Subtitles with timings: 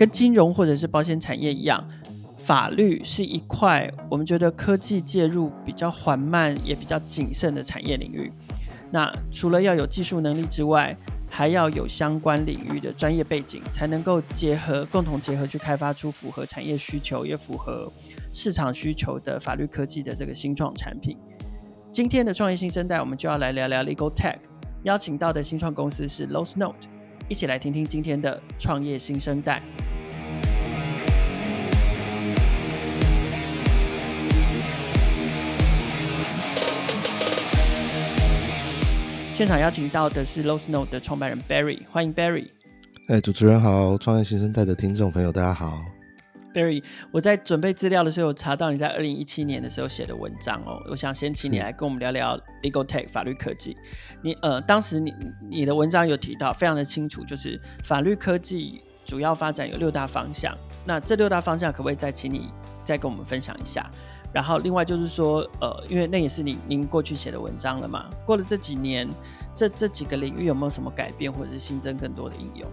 [0.00, 1.86] 跟金融或者是保险产业一样，
[2.38, 8.32] 法律是一块我们觉得科技介入比较缓慢也比较谨慎的产业领域。
[8.90, 10.96] 那除了要有技术能力之外，
[11.28, 17.92] 还要有相关领域的专业背景，才能够结合共同结合去开发出符合产业需求也符合
[18.32, 21.14] 市场需求的法律科技的这个新创产品。
[21.92, 24.38] 今天的创业新生代，我们就要来聊聊 Legal Tech，
[24.84, 26.88] 邀请到的新创公司是 lose note
[27.28, 29.60] 一起来听听今天的创业新生代。
[39.40, 42.50] 现场邀请到的是 LoweSnote 的创办人 Barry，欢迎 Barry。
[43.08, 45.82] 哎，主持人好，创业新生代的听众朋友大家好。
[46.52, 53.74] Barry，我在准备资料的时候查到你在二零一七年的时候写的文章哦，我想先请你来跟我们聊聊 Legal Tech 法律科技。
[54.20, 55.14] 你呃，当时你
[55.48, 60.54] 你的文章有提到非常的清楚，就是法律科技主要发展有六大方向。
[60.84, 62.50] 那这六大方向可不可以再请你
[62.84, 63.90] 再跟我们分享一下？
[64.32, 68.08] 然后，另外就是说，呃，因为那也是您您过去写的文章了嘛。
[68.24, 69.08] 过了这几年，
[69.56, 72.68] 这这几个领域有没有什么改变，或者是新增更多的应用？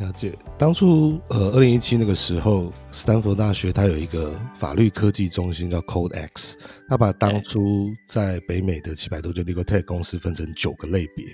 [0.00, 0.36] 了解。
[0.58, 6.54] 当初，呃，二零一七那个时候，斯坦福大学它有一个法律科技中心叫 CodeX，
[6.88, 11.24] 它把当初在北美的七百多间 Legal Tech 公司分成九个类别。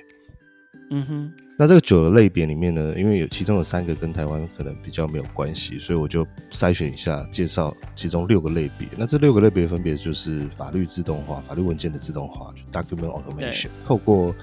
[0.93, 8.89] 嗯哼，那这个九个类别里面呢，因为有其中有三个跟台湾可能比较没有关系，所以我就筛选一下，介绍其中六个类别。
[8.99, 14.35] 那这六个类别分别就是法律自动化、法律文件的自动化 （document automation），透过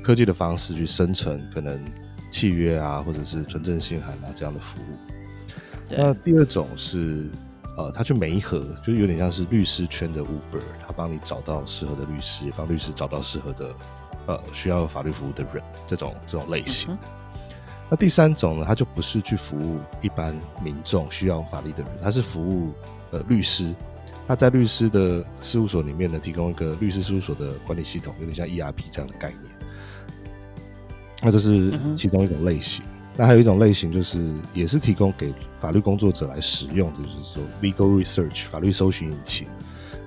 [0.00, 1.76] 科技的方式去生成可能
[2.30, 4.96] 契约啊，或者是存证信函啊这样的服务。
[5.88, 7.26] 那第二种是
[7.76, 13.74] 呃，他去媒合，就有点像是律师圈的 Uber，他帮你找到适合的律师，也帮律师找到适合的。
[14.26, 16.96] 呃，需要法律服务的人，这种这种类型。
[17.88, 22.72] 那第三种呢，他就不是去服务一般民众需要法律的人，他是服务
[23.10, 23.74] 呃律师。
[24.28, 29.42] 他在律师的事务所里面呢，提供一个律师事务所的管理系统，有点像 ERP 这样的概念。
[31.20, 32.84] 那这是其中一种类型。
[33.16, 39.48] 那还有一种类型，就是也是提供给法律工作者来使用的，就是说 Legal Research 法律搜寻引擎。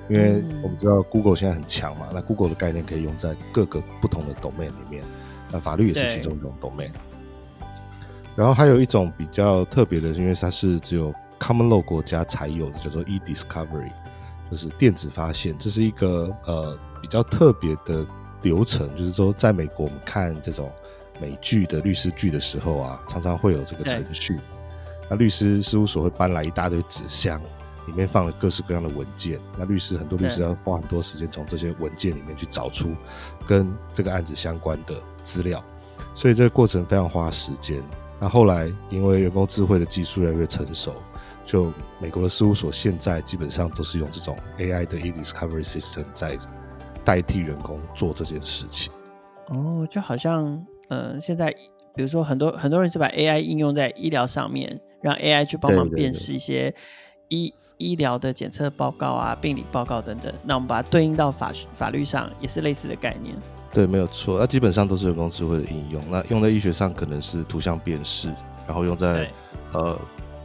[0.09, 5.03] 因为我们知道 Google 现在很强嘛，那 Google 的概念可以用在各个不同的 domain 里面，
[5.49, 6.91] 那法律也是其中一种 domain。
[8.35, 13.91] 然后还有一种比较特别的，因为它是只有 Common Law 国家才有的，叫做 e-Discovery，
[14.51, 15.57] 就是电子发现。
[15.57, 18.05] 这是一个呃比较特别的
[18.41, 20.69] 流程，就是说在美国我们看这种
[21.21, 24.37] 美剧的律师剧的时候啊，常常会有这个程序，
[25.09, 27.39] 那律师事务所会搬来一大堆纸箱。
[27.87, 32.95] 里面放了各式各样的文件，那律师很多律师要花很多时间从这些文件里面去找出
[33.47, 35.63] 跟这个案子相关的资料，
[36.15, 37.83] 所以这个过程非常花时间。
[38.19, 40.95] 那后来因为人工智慧的技术越来越成熟，
[41.45, 46.37] 就美国的事务所现在基本上都是用这种 AI 的 e-discovery system 在
[47.03, 48.93] 代替员工做这件事情。
[49.49, 51.53] 哦，就好像呃，现在
[51.93, 56.73] 比如说很多很多人是把 AI 应用在医疗上面，让 AI 去帮忙辨识一些
[57.33, 57.53] 医。
[57.79, 63.35] 医疗的检测报告啊，病理报告等等，那我们把它对应到法法律上，也是类似的概念。
[63.73, 64.39] 对，没有错。
[64.39, 66.01] 那基本上都是人工智慧的应用。
[66.09, 68.29] 那用在医学上可能是图像辨识，
[68.65, 69.29] 然后用在
[69.73, 69.99] 呃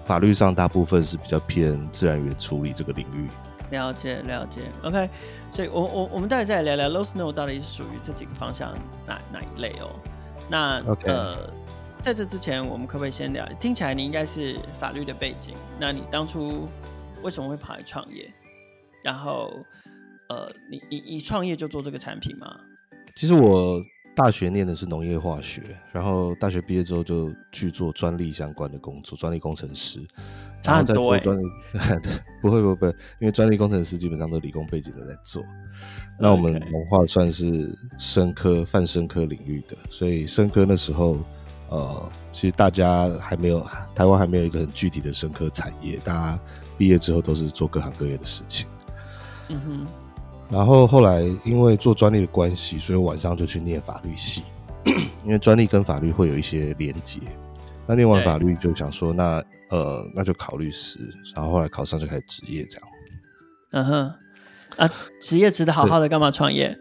[0.05, 3.29] 法律上，大部分是比较偏自然语言处理这个领域。
[3.71, 4.63] 了解了解。
[4.83, 5.09] OK，
[5.53, 8.73] 所以我我我们待会再来聊聊 LoweSnote 到底是属于这几个方向
[9.07, 9.91] 哪哪一类哦。
[10.49, 11.37] 那 OK，呃，
[12.01, 13.47] 在这之前，我们可不可以先聊？
[13.61, 16.67] 听起来你应该是法律的背景，那你当初？
[17.21, 18.33] 为什么会跑来创业？
[19.03, 19.53] 然后，
[20.29, 22.61] 呃，你你你创业就做这个产品吗？
[23.17, 23.83] 其实我
[24.15, 25.61] 大学念的是农业化学，
[25.91, 29.99] 然后大学毕业之后就去做专利相关的工作，专利工程师。
[30.63, 31.25] 差很多哎、欸。
[32.41, 32.89] 不会不会不会，
[33.21, 35.43] 因为专利工程师基本上都理工背景的在做。
[36.21, 41.19] 那我们文化算是生科、泛生科领域的，所以生科那时候。
[41.71, 46.41] 呃，其实大家还没有，台湾还没有一个很具体的生科产业，大家
[46.77, 48.67] 毕业之后都是做各行各业的事情。
[49.49, 49.87] 嗯哼。
[50.51, 54.43] 然后后来因为做专利的关系，所以晚上就去念法律系，
[55.25, 57.21] 因为专利跟法律会有一些连结。
[57.87, 60.99] 那念完法律就想说，那呃，那就考律师。
[61.35, 62.89] 然后后来考上就开始职业这样。
[63.73, 64.15] 嗯哼。
[64.77, 66.79] 啊，职业值得好好的，干嘛创业？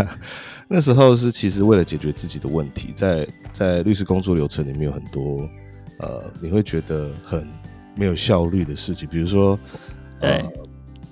[0.74, 5.46] 那时候是其实为了解决自己的问题，在在律师工作流程里面有很多
[5.98, 7.46] 呃，你会觉得很
[7.94, 9.58] 没有效率的事情，比如说，
[10.20, 10.42] 呃，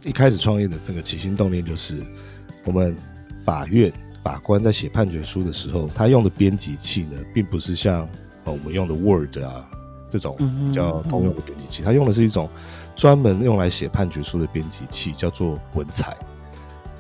[0.03, 2.03] 一开始创业的这个起心动念就是，
[2.65, 2.97] 我们
[3.45, 3.93] 法院
[4.23, 8.09] 法官在写判决书的时候，他用的编辑器呢，并不是像
[8.45, 9.69] 呃我们用的 Word 啊、
[10.09, 12.49] 这种比较通用的编辑器，他用的是一种
[12.97, 16.17] 专门用来写判决书的编辑器，叫做文采，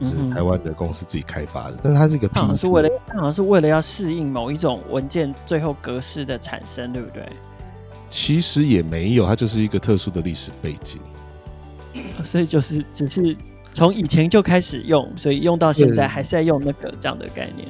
[0.01, 1.77] 就是台湾的公司自己开发的。
[1.83, 7.25] 但是它是一个，好像是为了，好像是为了要适应某一种文件最后格式的产生，对不对？
[8.09, 11.01] 其实也没有，它就是一个特殊的历史背景，
[12.25, 13.37] 所以就是只是
[13.73, 17.69] 从以前就开始用，所以用到现在还是在用那个这样的概念。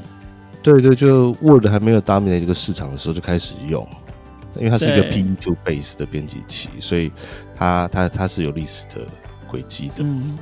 [0.62, 3.86] 对对，就 Word 还没有 dominate 这个市场的时候就开始用。
[4.56, 7.12] 因为它是一个 PE2 base 的编辑器，所以
[7.54, 9.02] 它它它是有历史的
[9.46, 10.02] 轨迹的。
[10.02, 10.36] 嗯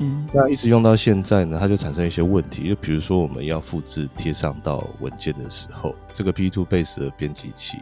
[0.00, 2.68] 嗯，那一直用到现在呢，它就产生一些问题。
[2.68, 7.78] 就比如说我们要复制贴上到文件的时候，这个 PE2 base 的编辑器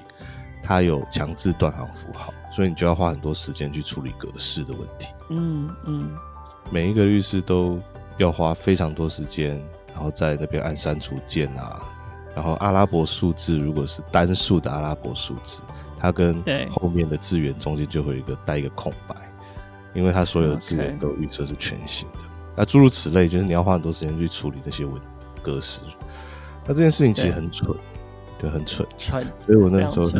[0.63, 5.09] 它有强制断行符号，所以你就要花很多时间去处理格式的问题。
[5.31, 6.11] 嗯嗯，
[6.71, 7.81] 每一个律师都
[8.19, 9.63] 要花非常多时间，
[9.95, 11.81] 然后在那边按删除键啊。
[12.35, 15.61] 然后阿拉伯数字如果是单数的阿拉伯数字，
[15.99, 19.17] 它跟后面的字元中间就会有一个带一个空白，
[19.95, 22.19] 因为它所有的资源都预测是全新的。
[22.57, 25.01] 那诸如此类，就是你要花很多时间去处理那些文
[25.43, 25.81] 格式。
[26.67, 27.77] 那这件事情其实很蠢，
[28.39, 28.87] 对，很蠢。
[28.99, 29.25] 蠢。
[29.47, 30.11] 所以我那时候，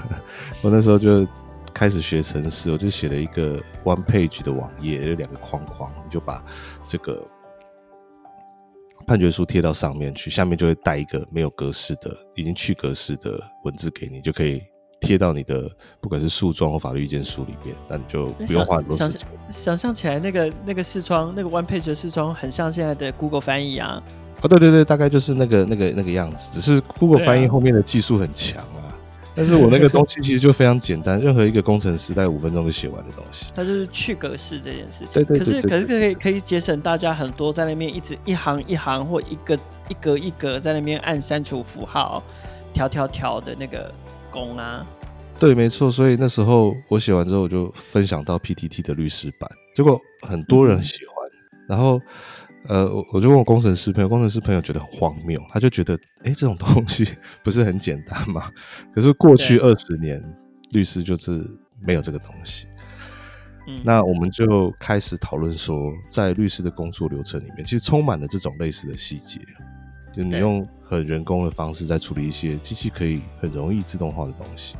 [0.62, 1.26] 我那时候就
[1.72, 6.42] 开始学程式，我就写了一个 one page 的网页，有两个框框，你就把
[6.84, 7.22] 这个。
[9.04, 14.62] 判决书贴到上面去，下面就会带一个没有格式的、已经去格式的文字给你，就可以
[15.02, 15.70] 贴到你的
[16.00, 19.20] 不管是诉状或法律意见书里面，那你就不用花很多时间。
[19.50, 24.02] 想象起来，那个那个视窗，那个 one page 的视窗，很像现在的 Google 翻译啊。
[24.40, 28.80] 哦，对对对，大概就是那个那个那个样子，只是 Google 翻译后面的技术很强啊。
[29.34, 33.46] 但是我那个东西其实就非常简单，任何一个工程师在五分钟就写完的东西。
[33.54, 35.24] 它就是去格式这件事情。
[35.24, 39.58] 对对，对，可是可是可以可以节省大家很多在那边一直一行一行或一个
[39.88, 42.22] 一格一格在那边按删除符号、
[42.74, 43.90] 条条条的那个
[44.32, 44.84] 工啊。
[45.38, 45.88] 对，没错。
[45.88, 52.00] 所以那时候我写完之后，我就分享到 PTT 的律师版，结果很多人喜欢，嗯、然后。
[52.68, 57.04] 呃，我我就问我工程师朋友，工程师朋友觉得很荒谬，他就觉得，哎，这种东西
[57.42, 58.52] 不是很简单吗？
[58.94, 60.22] 可是过去二十年，
[60.70, 61.44] 律师就是
[61.80, 62.68] 没有这个东西。
[63.66, 69.40] 嗯，那我们就开始讨论说，在律师的工作流程里面，其实充满了这种类似的细节，
[70.12, 74.76] 就你用很人工的方式在处理一些机器可以很容易自动化的东西，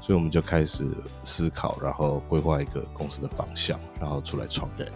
[0.00, 0.84] 所以我们就开始
[1.24, 4.86] 思考，然后规划一个公司的方向，然后出来创业。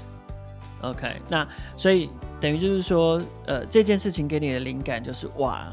[0.82, 2.10] OK，那所以
[2.40, 5.72] 等于就是说，呃，这件事情给你的灵感就是哇，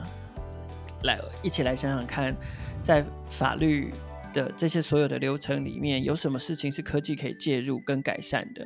[1.03, 2.35] 来一起来想想看，
[2.83, 3.93] 在法律
[4.33, 8.65] 的这些所有的流程里面，有什么事情是科技可以介入跟改善的？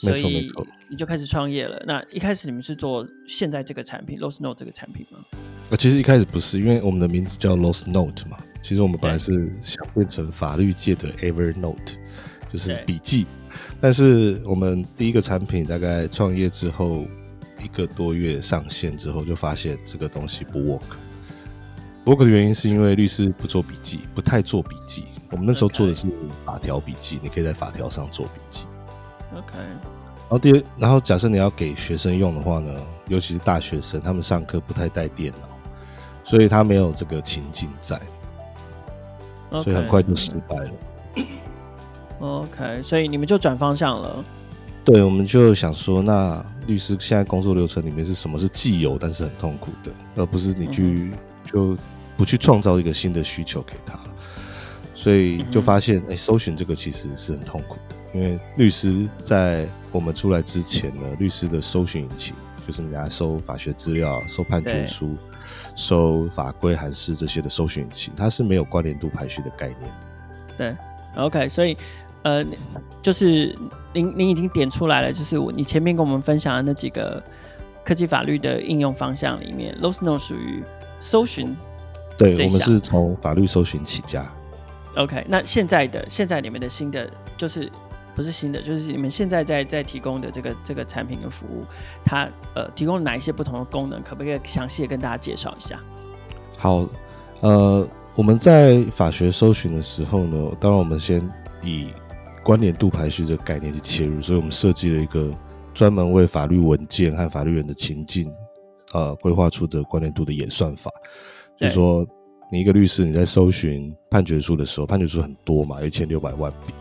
[0.00, 0.50] 所以
[0.88, 1.82] 你就开始创业了。
[1.86, 5.18] 那一开始你们是做现在这个产品 Lost Note 这个产品吗？
[5.68, 8.38] 呃，其实一开始不是，因为我们的名字叫 Lost Note 嘛。
[8.62, 9.30] 其实我们本来是
[9.60, 11.96] 想变成法律界的 Evernote，
[12.50, 13.26] 就是笔记。
[13.78, 17.06] 但是我们第一个产品大概创业之后
[17.62, 20.80] 一个多月上线之后，就发现这个东西不 work。
[22.04, 25.04] 不 work 的原因是因为律师不做笔记，不太做笔记。
[25.30, 26.06] 我们那时候做的是
[26.44, 28.64] 法条笔记，你可以在法条上做笔记。
[29.34, 29.56] OK。
[29.56, 32.72] 然后第二，然后假设你要给学生用的话呢，
[33.08, 35.48] 尤其是大学生，他们上课不太带电脑，
[36.22, 38.00] 所以他没有这个情境在，
[39.50, 40.70] 所以很快就失败了。
[42.20, 44.24] OK，所以你们就转方向了。
[44.84, 51.76] 对，我们就想说，那律师现在工作流程里面是什么是既有但是很痛苦的，而不是你去、嗯、就
[52.16, 53.98] 不去创造一个新的需求给他。
[54.94, 62.34] 所以就发现，哎、嗯欸，搜寻这个其实是很痛苦的，因为律师在我们出来之前呢，律师的搜寻引擎
[62.66, 65.16] 就是你来搜法学资料、搜判决书、
[65.74, 69.90] 搜法规函释这些的搜寻引擎，它是没有关联度排序的概念。
[70.56, 70.76] 对
[71.16, 71.76] ，OK，所以。
[72.22, 72.44] 呃，
[73.00, 73.58] 就是
[73.94, 77.22] 您您已经点出来了，就是我你前面跟我们分享的那几个
[77.82, 80.62] 科技法律的应用方向里面，LostNote 属于
[81.00, 81.56] 搜寻。
[82.18, 84.30] 对，我们是从法律搜寻起家。
[84.96, 87.72] OK，那现在的现在你们的新的就是
[88.20, 91.64] 不是新的，就是你们现在在在提供的这个这个产品跟服务，
[92.04, 94.02] 它呃提供了哪一些不同的功能？
[94.02, 95.80] 可不可以详细的跟大家介绍一下？
[96.58, 96.86] 好，
[97.40, 101.26] 呃，我们在法学搜寻的时候呢，当然我们先
[101.62, 101.88] 以
[102.44, 105.32] 关联度排序这个概念去切入，所以我们设计了一个
[105.72, 108.30] 专门为法律文件和法律人的情境，
[108.92, 110.90] 呃，规划出的关联度的演算法。
[111.58, 112.06] 就是说，
[112.52, 116.74] 你一个律师你在搜寻判决书的时候，判决书很多嘛，一千六百万笔，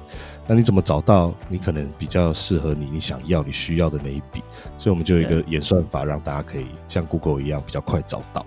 [0.49, 4.41] 那你怎么找到你可能比较适合你、你想要、你需要的那一笔？
[4.79, 8.43] 所以我们就有一个演算法，让大家可以像 Google 一样比较快找到。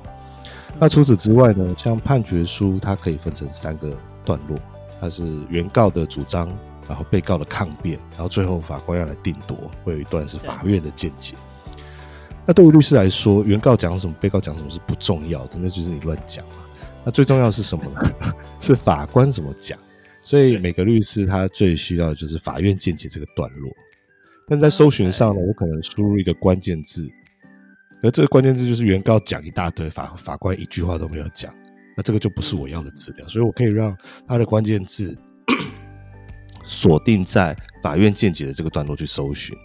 [0.81, 4.59] 那除此之外呢，像判决书，它可以分成三个段落。
[5.01, 6.49] 它是原告的主张，
[6.89, 11.37] 然后被告的抗辩，然后最后法官要来定夺，会有一段是法院的见解。
[12.45, 16.55] 那对于律师来说，原告讲什么，被告讲什么是不重要的，那就是你乱讲嘛。
[17.05, 18.13] 那最重要的是什么呢？
[18.59, 19.79] 是法官怎么讲。
[20.23, 23.71] 所以每个律师他最需要的就是法院见解这个段落。
[24.49, 27.09] 但在搜寻上呢，我可能输入一个关键字，
[28.03, 31.55] 而这个关键字就是原告讲一大堆，法法官一句话都没有讲，
[31.97, 33.27] 那这个就不是我要的资料。
[33.29, 35.17] 所以我可以让他的关键字
[36.65, 39.57] 锁定在法院见解的这个段落去搜寻。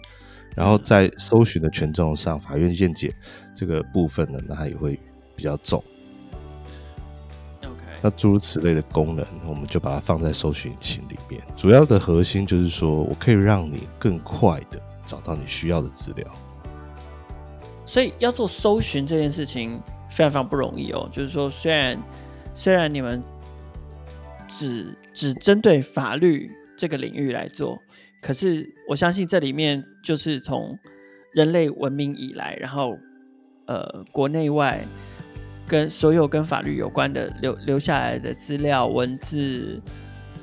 [0.56, 3.14] 然后在搜寻的权重上，法院见解
[3.54, 4.98] 这个部分呢，那它也会
[5.36, 5.82] 比较重。
[8.00, 11.42] 那诸如此类的功能，我们就把它放在搜寻引擎里面。
[11.56, 16.26] 主要的核心就是说我可以让你更快的找到你需要的资料。
[17.84, 21.08] 所以要做搜寻这件事情非常非常不容易哦。
[21.10, 21.98] 就是说，虽然
[22.54, 23.22] 虽然你们
[24.46, 27.78] 只只针对法律这个领域来做。
[28.20, 30.76] 可是我相信这里面就是从
[31.32, 32.98] 人类文明以来，然后
[33.66, 34.84] 呃国内外
[35.68, 39.80] 跟所有跟法律有关的留留下来的资料、文字、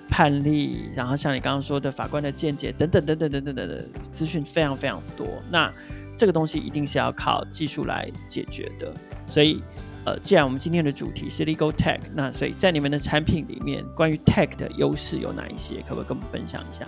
[0.07, 5.27] 判例，然后像你刚刚说的法官的见解等等等等等等等的资讯非常非常多。
[5.49, 5.69] 那
[6.15, 8.93] 这个东西一定是要靠技术来解决的。
[9.27, 9.61] 所以
[10.05, 15.83] 呃，既然我们今天的主题是 Legal Tech，那所以在你们的产品里面，关于 Tech 的优势有哪一些？
[15.87, 16.87] 可不可以跟我们分享一下？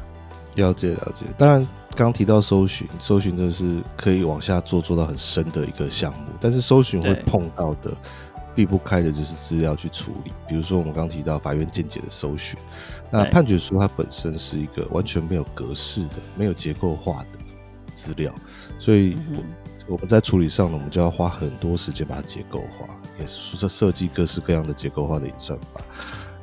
[0.55, 6.29] 了解了解，当然刚提到搜寻，搜寻真的是可以往下做，做到很深的一个项目。
[6.39, 7.91] 但是搜寻会碰到的
[8.57, 12.57] 避不开的就是资料去处理，比如说我们刚提到法院见解的搜寻，
[13.11, 17.39] 那判决书它本身是一个完全没有格式的、没有结构化的
[17.93, 18.33] 资料，
[18.79, 19.15] 所以
[19.87, 25.79] 我们在处理上呢，我们就要花很多时间把它结构化，也是说设计各式各样的结构化的演算法。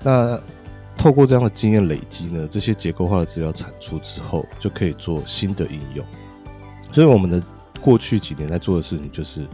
[0.00, 0.40] 那
[0.96, 6.06] 透过这样的经验累积呢，这些结构化的资料产出之后，就可以做新的应用。
[6.92, 7.42] 所以我们的
[7.80, 9.44] 过去几年在做的事情就是，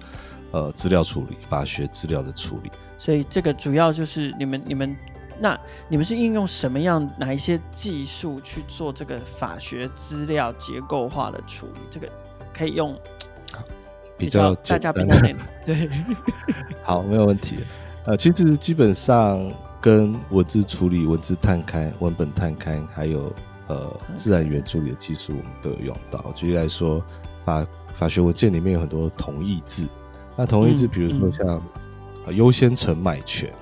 [0.53, 2.71] 呃，资料处理，法学资料的处理。
[2.99, 4.97] 所以这个主要就是你们、你们，
[5.39, 11.81] 那你们是应用什么样哪一些技术去做这个法学资料结构化的处理？
[11.91, 12.09] 这个
[12.53, 12.99] 可以用
[14.19, 15.91] 比较大家比较简单对。
[16.85, 17.59] 好，没有问题。
[18.05, 19.51] 呃，其实基本上。
[19.83, 23.33] 跟文字处理、文字探勘、文本探勘，还有
[23.67, 26.21] 呃自然语言处理的技术，我们都有用到。
[26.33, 27.03] 举例来说，
[27.47, 27.67] 法
[27.97, 29.89] 法学文件里面有很多同义字，
[30.37, 31.63] 那同义字，比如说像
[32.35, 33.53] 优先成买权，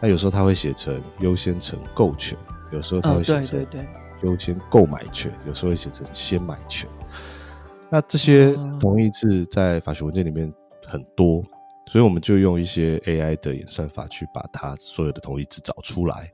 [0.00, 2.36] 那有时候它会写成优先成购权，
[2.70, 3.66] 有时候它会写成
[4.22, 6.88] 优先购买权，有时候会写成先买权。
[7.90, 10.52] 那这些同义字在法学文件里面
[10.86, 11.44] 很多。
[11.90, 16.30] 所以我们就用一些 AI 的演算法去把它所有的同义字找出来，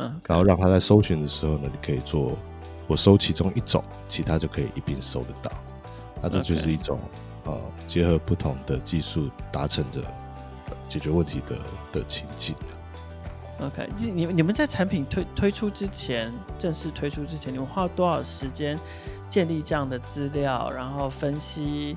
[0.00, 2.36] 嗯，然后让它在搜寻的时候呢，你可以做
[2.88, 5.52] 我搜其中一种，其他就可以一并搜得到。
[6.20, 6.98] 那这就是一种
[7.50, 10.02] 呃结合不同的技术达成的
[10.88, 11.56] 解决问题的
[11.92, 12.54] 的情境。
[13.60, 18.78] OK，你你们在产品推推出之前，正式推出之前，你们花了多少时间
[19.28, 21.96] 建立这样的资料，然后分析？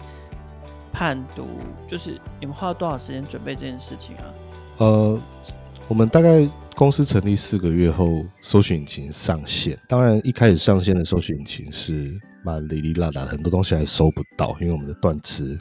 [0.96, 1.48] 判读
[1.90, 4.26] 就是你们花了多少时间准备这件事情啊？
[4.78, 5.20] 呃，
[5.88, 9.76] 我们大概公司成立四个月后，搜寻引擎上线。
[9.88, 15.58] 当然，一开始上线的搜寻引擎是蛮哩哩啦啦，很多东西还收不到，因为我们的断词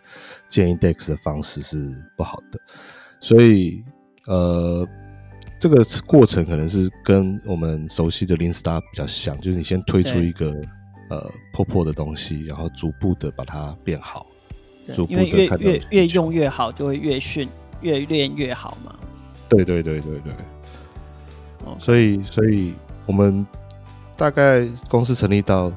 [0.48, 2.60] 建 index 的方式是不好的。
[3.20, 3.82] 所以，
[4.26, 4.86] 呃，
[5.58, 10.52] 这个过程可能是跟我们熟悉的 Lean Startup 比较像，就是你先推出一个
[11.08, 14.26] 呃破破的东西，然后逐步的把它变好。
[15.08, 17.48] 因为越越越用越好，就会越训
[17.82, 18.92] 越练越好嘛。
[19.48, 20.32] 对对对对对。
[20.32, 21.78] Okay.
[21.78, 22.74] 所以所以
[23.06, 23.46] 我们
[24.16, 25.72] 大概公司成立到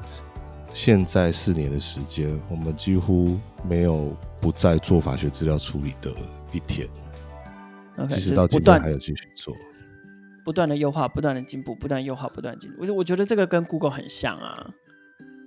[0.76, 6.12] 现在四年的时间，我们几乎没有不再做法学资料处理的
[6.52, 6.86] 一天。
[7.96, 9.56] Okay, 其实到今天还有继续做，
[10.44, 12.84] 不断的优化，不断的进步，不断优化，不断进步。
[12.84, 14.68] 我我觉得这个跟 Google 很像啊。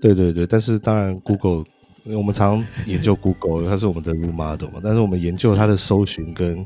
[0.02, 1.64] 对对对，但是当然 Google。
[2.06, 4.80] 我们常研究 Google，它是我们的 role model 嘛。
[4.84, 6.66] 但是我们研究它的搜寻跟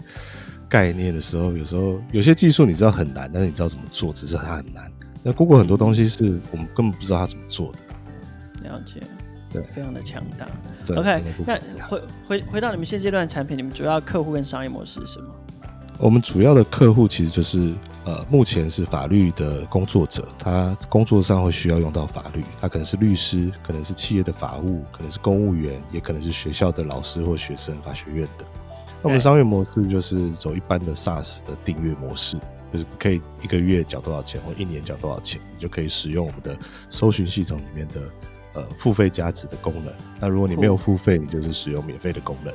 [0.70, 4.89] 概念的时候，有时候有些技术你知道很难，但是你知道怎么做，只是它很难。
[5.22, 7.79] 那 Google 很多东西是我们根本不知道它怎么做的。
[8.63, 9.01] 了解，
[9.51, 10.48] 对，非常的强大。
[10.96, 15.27] OK，那回回回到你们现阶段的产品，你们主要客户跟商业模式是什么？
[16.00, 17.74] 我们主要的客户其实就是。
[18.05, 28.46] 呃，目前是法律的工作者，他工作上会需要用到法律，他可能是律师，可能是企业的法务，可能是公务员，也可能是学校的老师或学生，法学院的。
[29.01, 32.36] 那我们商业模式就是走一般的 SaaS 的订阅模式，
[32.74, 36.58] 就是可以一个月缴多少钱，或一年缴多少钱，你就可以使用我们的
[36.89, 38.01] 搜寻系统里面的
[38.54, 39.94] 呃付费加值的功能。
[40.20, 42.54] 那如果你没有付费，你就是使用免费的功能。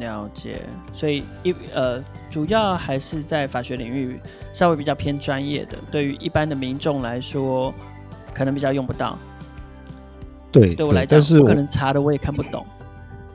[0.00, 4.18] 了解，所以一呃，主要还是在法学领域
[4.52, 7.72] 稍微比较偏专业的，对于一般的民众来说，
[8.34, 9.16] 可能比较用不到。
[10.50, 12.66] 对，对我来讲，是我可能查的我也看不懂。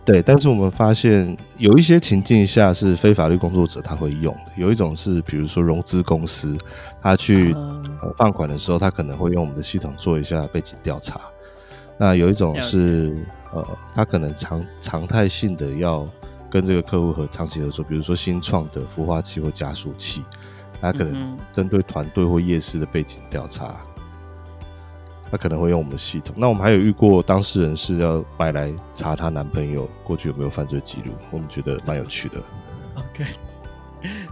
[0.04, 6.58] 对，但是我们发现有一些情境下是非法律工作者他会用的，有一种是比如说融资公司，
[7.02, 7.56] 他去
[8.18, 11.22] 放款的时候，他可能会用我们的系统做一下背景调查。
[12.00, 13.15] 那有一种是
[13.53, 16.08] 呃，他可能常常态性的要。
[16.51, 20.24] 跟这个客户和长期合作，比如说新创的孵化器或加速器，
[20.82, 23.86] 他可能针对团队或业市的背景调查，
[25.29, 26.34] 他可能会用我们的系统。
[26.39, 32.41] 那我们还有遇过当事人是要买来查她男朋友过去有没有犯罪记录，我们觉得蛮有趣的。
[32.96, 33.27] OK，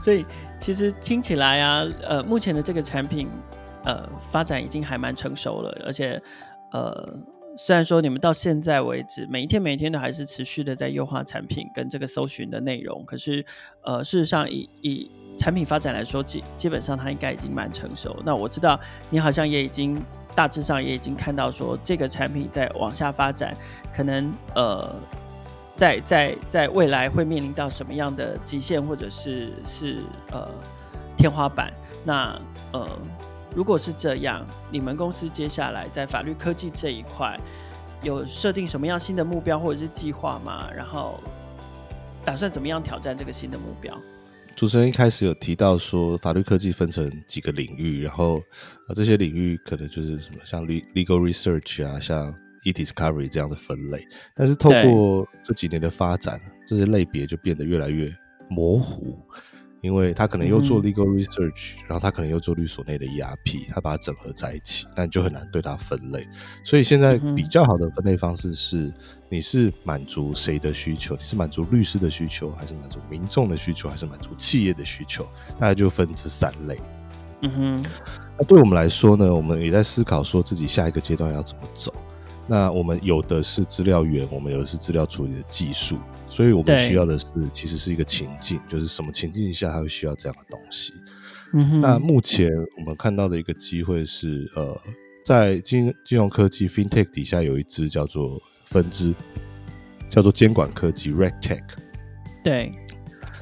[0.01, 0.25] 所以
[0.59, 3.29] 其实听起来啊，呃，目前的这个产品，
[3.83, 6.19] 呃，发展已经还蛮成熟了，而且，
[6.71, 7.07] 呃。
[7.59, 13.43] 虽然说你们到现在为止，每一天每一天都还是持续的在优化产品跟这个搜寻的内容，可是，
[13.81, 18.15] 呃，事实上以以产品发展来说，基基本上它应该已经蛮成熟。
[18.23, 19.99] 那我知道你好像也已经
[20.35, 23.57] 大致上也已经看到说这个产品在往下发展，
[23.91, 24.95] 可能呃，
[25.75, 29.97] 在在在未来会面临到什么样的极限或者是是
[30.31, 30.47] 呃
[31.17, 31.73] 天花板？
[32.05, 32.39] 那
[32.71, 32.87] 呃。
[33.55, 37.35] 如果是这样，你们公司接下来在法律科技这一块
[38.03, 40.69] 有设定什么样新的目标或者是计划吗？
[40.75, 41.19] 然后
[42.23, 43.97] 打算怎么样挑战这个新的目标？
[44.55, 48.41] 主持人一开始有提到说，法律科技分成几个领域，然后
[48.87, 54.03] 呃这些领域可能就是什么像 legal research 啊，像 e-discovery 这样的分类。
[54.35, 58.11] 但是透过这几年的发展，这些类别就变得越来越
[58.49, 59.19] 模糊。
[59.81, 66.27] 因为他可能又做 legal research，嗯，然后他可能又做律所内的 ERP，他把它整合在一起，但就很难对它分类。
[66.63, 68.91] 所以现在比较好的分类方式是：
[69.29, 71.15] 你是满足谁的需求？
[71.15, 75.23] 你是满足律师的需求，还是满足民众的需求，还是满足企业的需求？
[75.59, 76.79] 大概就分这三类。
[77.41, 77.85] 嗯哼，
[78.39, 81.93] 那对我们来说呢，我们也在思考说自己下一个阶段要怎么走。
[82.47, 85.97] 那我们有的是资料源，我们有的是资料处理的技术，
[86.37, 90.93] 所以我们需要的是其实是一个情境，就是什么情境下它会需要这样的东西。
[91.53, 91.81] 嗯哼。
[91.81, 92.47] 那目前
[92.77, 94.79] 我们看到的一个机会是，呃，
[95.25, 99.15] 在金金融科技 FinTech 底下有一支叫做分支，
[100.11, 101.63] 叫做监管科技 RegTech。
[102.43, 102.71] 对。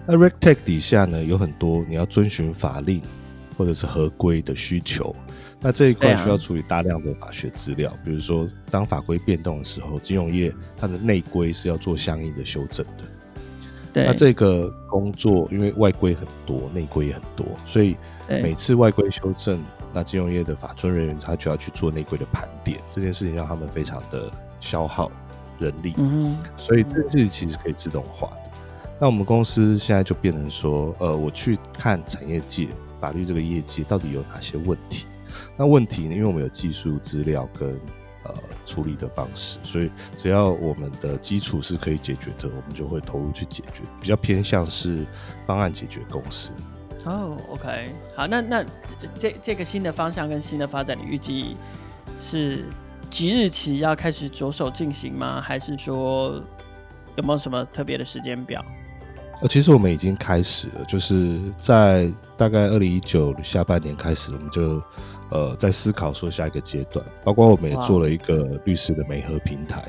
[0.08, 3.02] 那 RegTech 底下呢，有很多你要遵循法令
[3.58, 5.14] 或者是合规的需求。
[5.66, 13.04] 那这一块需要处理大量的法学资料，比如说当法规变动的时候，金融业它的内规是要做相应的修正的。
[13.92, 17.98] 对，那这个工作因为外规很多，内规也很多，所以
[18.30, 19.60] 每次外规修正，
[19.92, 25.12] 那金融业的法遵人员他就要去做内规的盘点，这件事情让他们非常的消耗
[25.58, 25.96] 人力。
[25.98, 28.52] 嗯，所以这件事情其实可以自动化的。
[29.00, 32.68] 那我们公司现在就变成说，呃，我去看产业界
[33.02, 35.08] 法律这个业界到底有哪些问题。
[35.58, 36.14] 那问题呢？
[36.14, 37.70] 因为我们有技术资料跟
[38.24, 38.34] 呃
[38.66, 43.84] 处理的方式，所以只要我们的基础是可以解决的，我们就会投入去解决。
[44.02, 45.06] 比较偏向是
[45.48, 46.52] 方案解决公司。
[47.06, 48.66] 哦，OK，好，那那
[49.18, 51.56] 这这个新的方向跟新的发展，你预计
[52.20, 52.66] 是
[53.10, 55.40] 即日起要开始着手进行吗？
[55.40, 56.44] 还是说
[57.16, 58.66] 有没有什么特别的时间表？
[59.42, 64.84] 呃，其实我们已经开始了，就是在大概二零一九下半年开始，我们就。
[65.30, 69.84] 呃，在思考说下一个阶段，包括我们也做了一个律师的媒合平台，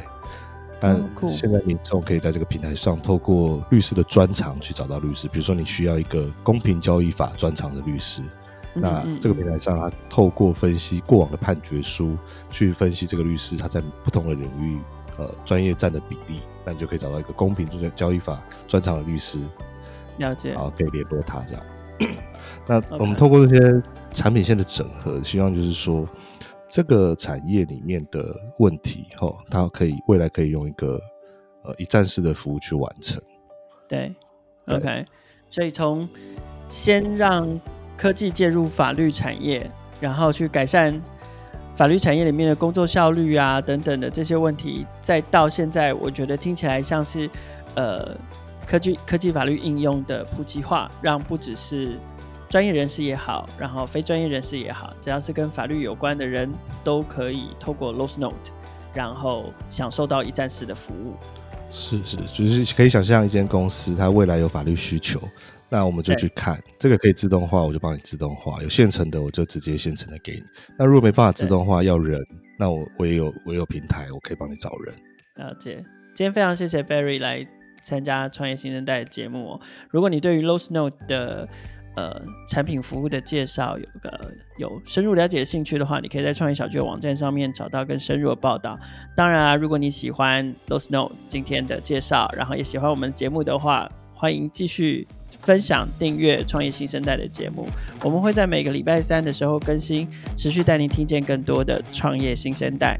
[0.81, 5.29] 但现在民众可以在这个平台上透过律师的专长去找到律师。
[5.29, 8.22] 比如说，你需要一个公平交易法专长的律师，
[8.72, 12.16] 那这个平台上，他透过分析过往的判决书，
[12.51, 14.79] 去分析这个律师他在不同的领域
[15.18, 19.38] 呃专业占的比例，那你就可以找到一个公平交易法专长的律师，
[20.16, 21.62] 了解，然后可以联络他这样。
[22.66, 23.83] 那我们透过这些。
[24.12, 26.09] 产品线的整合，希望就是说，
[26.69, 31.01] 这个产业里面的问题，哈，它可以未来可以用一个
[31.64, 33.23] 呃一站式的服务去完成。
[33.88, 34.14] 对
[34.66, 35.05] ，OK，
[35.51, 36.09] 所以从
[36.69, 37.61] 先让
[37.97, 41.01] 科技介入法律产业，然后去改善
[41.77, 47.31] 法律产业里面的工作效率啊等等的这些问题，再到现在，我觉得听起来像是
[47.75, 48.16] 呃
[48.66, 51.97] 科技科技法律应用的普及化，让不只是
[52.48, 56.50] 专业人士也好，然后非专业人士也好，只要是跟法律有关的人，
[56.85, 58.32] 都可以透过 LawsNote，
[58.94, 61.14] 然后享受到一站式的服务。
[61.70, 65.20] 是是，就是可以想象一间公司，它未来有法律需求，
[65.68, 70.42] 那我们就去看，这个可以自动化，我就帮你自动化；有现成的，我就直接现成的给你。
[70.78, 72.24] 那如果没办法自动化，要人，
[72.56, 74.94] 那我我也有我也有平台，我可以帮你找人。
[75.35, 75.82] 了解。
[76.14, 77.46] 今天非常谢谢 Barry 来
[77.82, 79.61] 参加创业新生代的节目哦。
[79.90, 81.46] 如果你对于 Losnote 的
[81.96, 88.78] 呃产品服务的介绍有个有深入了解的兴趣的话，你可以在创业小聚网站上面找到更深入的报道。
[89.16, 95.09] 当然啊，如果你喜欢 Losnote 今天的介绍，然后也喜欢我们节目的话，欢迎继续。
[95.40, 97.66] 分享、订阅创业新生代的节目，
[98.02, 102.98] 我们会在每个礼拜三的时候更新，持续带您听见更多的创业新生代。